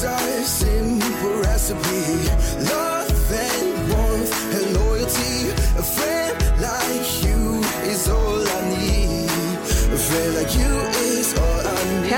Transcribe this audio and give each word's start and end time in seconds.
It's 0.00 0.04
a 0.04 0.44
simple 0.44 1.40
recipe. 1.40 2.70
Love 2.70 2.87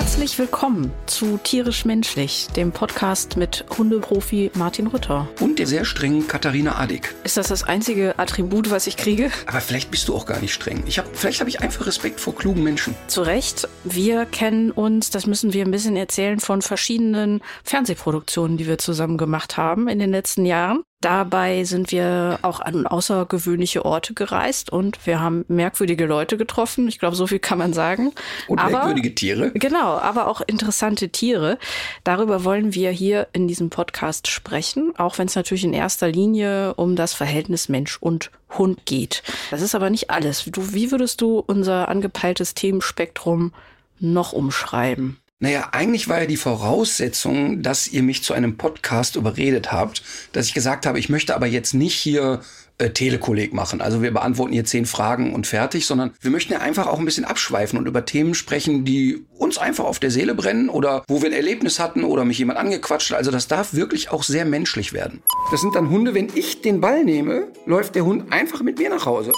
Herzlich 0.00 0.38
willkommen 0.38 0.90
zu 1.04 1.38
Tierisch 1.44 1.84
Menschlich, 1.84 2.48
dem 2.56 2.72
Podcast 2.72 3.36
mit 3.36 3.66
Hundeprofi 3.76 4.50
Martin 4.54 4.86
Rütter. 4.86 5.28
Und 5.40 5.58
der 5.58 5.66
sehr 5.66 5.84
strengen 5.84 6.26
Katharina 6.26 6.78
Adick. 6.78 7.14
Ist 7.22 7.36
das 7.36 7.48
das 7.48 7.64
einzige 7.64 8.18
Attribut, 8.18 8.70
was 8.70 8.86
ich 8.86 8.96
kriege? 8.96 9.30
Aber 9.46 9.60
vielleicht 9.60 9.90
bist 9.90 10.08
du 10.08 10.16
auch 10.16 10.24
gar 10.24 10.40
nicht 10.40 10.54
streng. 10.54 10.82
Ich 10.86 10.98
hab, 10.98 11.14
vielleicht 11.14 11.40
habe 11.40 11.50
ich 11.50 11.60
einfach 11.60 11.86
Respekt 11.86 12.18
vor 12.18 12.34
klugen 12.34 12.62
Menschen. 12.62 12.94
Zu 13.08 13.20
Recht. 13.20 13.68
Wir 13.84 14.24
kennen 14.24 14.70
uns, 14.70 15.10
das 15.10 15.26
müssen 15.26 15.52
wir 15.52 15.66
ein 15.66 15.70
bisschen 15.70 15.96
erzählen, 15.96 16.40
von 16.40 16.62
verschiedenen 16.62 17.42
Fernsehproduktionen, 17.62 18.56
die 18.56 18.66
wir 18.66 18.78
zusammen 18.78 19.18
gemacht 19.18 19.58
haben 19.58 19.86
in 19.86 19.98
den 19.98 20.10
letzten 20.10 20.46
Jahren. 20.46 20.82
Dabei 21.00 21.64
sind 21.64 21.92
wir 21.92 22.38
auch 22.42 22.60
an 22.60 22.86
außergewöhnliche 22.86 23.86
Orte 23.86 24.12
gereist 24.12 24.70
und 24.70 25.06
wir 25.06 25.18
haben 25.18 25.46
merkwürdige 25.48 26.04
Leute 26.04 26.36
getroffen. 26.36 26.88
Ich 26.88 26.98
glaube, 26.98 27.16
so 27.16 27.26
viel 27.26 27.38
kann 27.38 27.56
man 27.56 27.72
sagen. 27.72 28.12
Und 28.48 28.62
merkwürdige 28.62 29.14
Tiere. 29.14 29.50
Genau, 29.52 29.96
aber 29.98 30.28
auch 30.28 30.42
interessante 30.42 31.08
Tiere. 31.08 31.58
Darüber 32.04 32.44
wollen 32.44 32.74
wir 32.74 32.90
hier 32.90 33.28
in 33.32 33.48
diesem 33.48 33.70
Podcast 33.70 34.28
sprechen, 34.28 34.92
auch 34.98 35.16
wenn 35.16 35.26
es 35.26 35.36
natürlich 35.36 35.64
in 35.64 35.72
erster 35.72 36.08
Linie 36.08 36.74
um 36.74 36.96
das 36.96 37.14
Verhältnis 37.14 37.70
Mensch 37.70 37.96
und 37.98 38.30
Hund 38.58 38.84
geht. 38.84 39.22
Das 39.50 39.62
ist 39.62 39.74
aber 39.74 39.88
nicht 39.88 40.10
alles. 40.10 40.44
Du, 40.44 40.74
wie 40.74 40.90
würdest 40.90 41.22
du 41.22 41.38
unser 41.38 41.88
angepeiltes 41.88 42.52
Themenspektrum 42.52 43.54
noch 44.00 44.34
umschreiben? 44.34 45.18
Naja, 45.42 45.70
eigentlich 45.72 46.06
war 46.06 46.20
ja 46.20 46.26
die 46.26 46.36
Voraussetzung, 46.36 47.62
dass 47.62 47.88
ihr 47.88 48.02
mich 48.02 48.22
zu 48.22 48.34
einem 48.34 48.58
Podcast 48.58 49.16
überredet 49.16 49.72
habt, 49.72 50.02
dass 50.32 50.46
ich 50.46 50.52
gesagt 50.52 50.84
habe, 50.84 50.98
ich 50.98 51.08
möchte 51.08 51.34
aber 51.34 51.46
jetzt 51.46 51.72
nicht 51.72 51.94
hier 51.94 52.42
äh, 52.76 52.90
Telekolleg 52.90 53.54
machen. 53.54 53.80
Also 53.80 54.02
wir 54.02 54.12
beantworten 54.12 54.52
hier 54.52 54.66
zehn 54.66 54.84
Fragen 54.84 55.34
und 55.34 55.46
fertig, 55.46 55.86
sondern 55.86 56.12
wir 56.20 56.30
möchten 56.30 56.52
ja 56.52 56.58
einfach 56.58 56.86
auch 56.86 56.98
ein 56.98 57.06
bisschen 57.06 57.24
abschweifen 57.24 57.78
und 57.78 57.88
über 57.88 58.04
Themen 58.04 58.34
sprechen, 58.34 58.84
die 58.84 59.24
uns 59.38 59.56
einfach 59.56 59.86
auf 59.86 59.98
der 59.98 60.10
Seele 60.10 60.34
brennen 60.34 60.68
oder 60.68 61.04
wo 61.08 61.22
wir 61.22 61.30
ein 61.30 61.34
Erlebnis 61.34 61.80
hatten 61.80 62.04
oder 62.04 62.26
mich 62.26 62.38
jemand 62.38 62.58
angequatscht. 62.58 63.14
Also 63.14 63.30
das 63.30 63.48
darf 63.48 63.72
wirklich 63.72 64.10
auch 64.10 64.24
sehr 64.24 64.44
menschlich 64.44 64.92
werden. 64.92 65.22
Das 65.50 65.62
sind 65.62 65.74
dann 65.74 65.88
Hunde, 65.88 66.12
wenn 66.12 66.28
ich 66.34 66.60
den 66.60 66.82
Ball 66.82 67.02
nehme, 67.02 67.48
läuft 67.64 67.94
der 67.94 68.04
Hund 68.04 68.30
einfach 68.30 68.60
mit 68.60 68.78
mir 68.78 68.90
nach 68.90 69.06
Hause. 69.06 69.32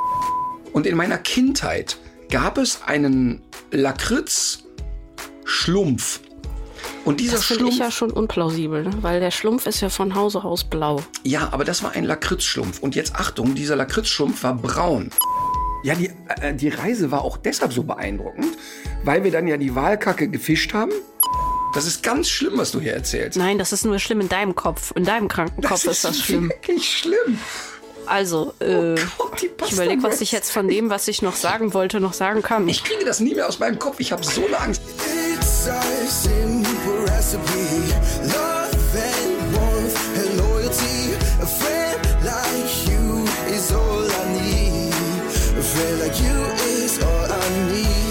Und 0.73 0.85
in 0.85 0.97
meiner 0.97 1.19
Kindheit 1.19 1.97
gab 2.29 2.59
es 2.59 2.83
einen 2.87 3.41
Lakritz 3.71 4.65
Schlumpf. 5.63 6.19
Und 7.05 7.21
dieser 7.21 7.37
Das 7.37 7.45
finde 7.45 7.61
Schlumpf, 7.61 7.75
ich 7.75 7.79
ja 7.81 7.91
schon 7.93 8.11
unplausibel, 8.11 8.83
ne? 8.83 8.91
weil 9.01 9.21
der 9.21 9.31
Schlumpf 9.31 9.67
ist 9.67 9.81
ja 9.81 9.91
von 9.91 10.17
Hause 10.17 10.43
aus 10.43 10.65
blau. 10.65 11.01
ja, 11.23 11.49
aber 11.53 11.65
das 11.65 11.85
war 11.85 11.93
ein 11.93 12.03
Lakritzschlumpf. 12.03 12.81
Und 12.81 12.97
jetzt 12.97 13.15
Achtung, 13.15 13.55
dieser 13.55 13.77
Lakritzschlumpf 13.77 14.43
war 14.43 14.55
braun. 14.57 15.11
Ja, 15.85 15.95
die, 15.95 16.11
äh, 16.41 16.53
die 16.55 16.69
Reise 16.69 17.13
war 17.13 17.23
auch 17.25 17.37
deshalb 17.37 17.73
so 17.73 17.85
beeindruckend, 17.85 18.47
weil 19.05 19.23
wir 19.23 19.31
dann 19.31 19.47
ja 19.47 19.57
die 19.57 19.73
Walkacke 19.77 20.27
gefischt 20.29 20.75
haben. 20.75 20.91
Das 21.75 21.87
ist 21.87 22.03
ganz 22.03 22.29
schlimm, 22.29 22.55
was 22.57 22.73
du 22.73 22.81
hier 22.81 22.95
erzählst. 22.95 23.39
Nein, 23.39 23.57
das 23.59 23.73
ist 23.73 23.85
nur 23.85 24.01
schlimm 24.01 24.21
in 24.21 24.29
deinem 24.29 24.57
Kopf. 24.57 24.93
In 24.97 25.05
deinem 25.05 25.29
kranken 25.29 25.63
Kopf 25.63 25.85
ist 25.85 26.03
das 26.05 26.19
schlimm. 26.19 26.49
wirklich 26.51 26.99
schlimm. 26.99 27.39
Also, 28.07 28.53
äh, 28.59 28.97
Gott, 29.17 29.41
die 29.41 29.51
ich 29.65 29.73
überlege, 29.73 30.03
was 30.03 30.21
ich 30.21 30.33
jetzt 30.33 30.51
von 30.51 30.67
dem, 30.67 30.91
was 30.91 31.07
ich 31.07 31.23
noch 31.23 31.37
sagen 31.37 31.73
wollte, 31.73 32.01
noch 32.01 32.15
sagen 32.15 32.43
kann. 32.43 32.69
Ich 32.69 32.83
kriege 32.83 33.05
das 33.05 33.21
nie 33.21 33.35
mehr 33.37 33.47
aus 33.49 33.61
meinem 33.61 33.79
Kopf. 33.79 34.01
Ich 34.01 34.11
habe 34.11 34.25
so 34.25 34.45
eine 34.45 34.59
Angst. 34.59 34.83
Simple 35.63 37.05
recipe. 37.07 37.93
Love 38.27 38.97
and 38.97 39.55
warmth 39.55 40.19
and 40.19 40.37
loyalty. 40.39 41.15
A 41.41 41.47
friend 41.47 42.03
like 42.25 42.89
you 42.89 43.25
is 43.55 43.71
all 43.71 44.11
I 44.11 44.25
need. 44.33 44.93
A 45.57 45.63
friend 45.63 46.01
like 46.01 46.21
you 46.21 46.37
is 46.83 47.01
all 47.01 47.33
I 47.33 47.73
need. 47.73 48.02